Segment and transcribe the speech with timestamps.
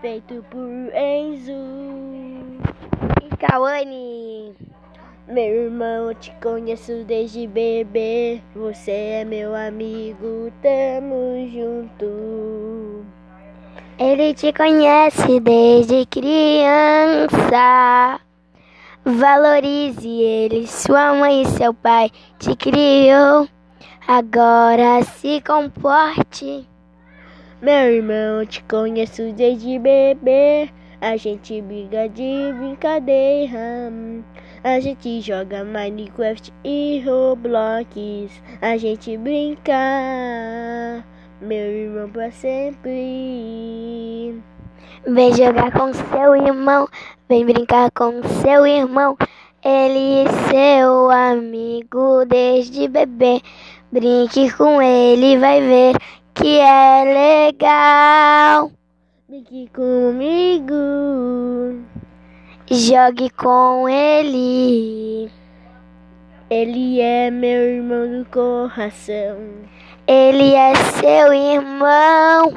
[0.00, 1.52] feito por Enzo
[3.22, 4.54] e Kawane.
[5.26, 8.40] Meu irmão, te conheço desde bebê.
[8.54, 13.04] Você é meu amigo, tamo junto.
[13.98, 17.38] Ele te conhece desde criança.
[19.04, 23.48] Valorize ele, sua mãe e seu pai te criou.
[24.06, 26.66] Agora se comporte.
[27.60, 30.70] Meu irmão, te conheço desde bebê.
[31.00, 33.82] A gente briga de brincadeira.
[34.62, 37.90] A gente joga Minecraft e Roblox.
[38.62, 39.72] A gente brinca,
[41.40, 42.90] meu irmão pra sempre.
[45.04, 46.86] Vem jogar com seu irmão,
[47.28, 49.16] vem brincar com seu irmão.
[49.64, 53.42] Ele é seu amigo desde bebê.
[53.90, 55.96] Brinque com ele, vai ver
[56.38, 58.70] que é legal.
[59.28, 60.74] Brinque comigo.
[62.70, 65.30] Jogue com ele.
[66.48, 69.36] Ele é meu irmão do coração.
[70.06, 72.56] Ele é seu irmão.